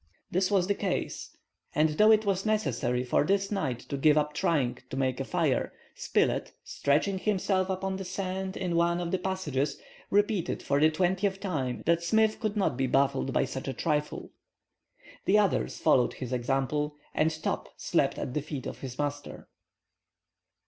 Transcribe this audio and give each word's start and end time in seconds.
This 0.31 0.49
was 0.49 0.65
the 0.65 0.73
case, 0.73 1.37
and 1.75 1.89
though 1.89 2.09
it 2.09 2.25
was 2.25 2.43
necessary 2.43 3.03
for 3.03 3.23
this 3.23 3.51
night 3.51 3.77
to 3.81 3.97
give 3.97 4.17
up 4.17 4.33
trying 4.33 4.79
to 4.89 4.97
make 4.97 5.19
a 5.19 5.23
fire, 5.23 5.73
Spilett, 5.93 6.53
stretching 6.63 7.19
himself 7.19 7.69
upon 7.69 7.97
the 7.97 8.03
sand 8.03 8.57
in 8.57 8.75
one 8.75 8.99
of 8.99 9.11
the 9.11 9.19
passages, 9.19 9.79
repeated 10.09 10.63
for 10.63 10.79
the 10.79 10.89
twentieth 10.89 11.39
time 11.39 11.83
that 11.85 12.01
Smith 12.01 12.39
could 12.39 12.57
not 12.57 12.77
be 12.77 12.87
baffled 12.87 13.31
by 13.31 13.45
such 13.45 13.67
a 13.67 13.73
trifle. 13.73 14.31
The 15.25 15.37
others 15.37 15.77
followed 15.77 16.13
his 16.13 16.33
example, 16.33 16.95
and 17.13 17.29
Top 17.43 17.69
slept 17.77 18.17
at 18.17 18.33
the 18.33 18.41
feet 18.41 18.65
of 18.65 18.79
his 18.79 18.97
master. 18.97 19.49